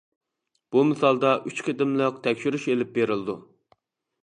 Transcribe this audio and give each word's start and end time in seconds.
بۇ 0.75 0.81
مىسالدا 0.91 1.33
ئۈچ 1.51 1.61
قېتىملىق 1.67 2.19
تەكشۈرۈش 2.29 2.69
ئېلىپ 2.73 2.99
بېرىلىدۇ. 2.99 3.39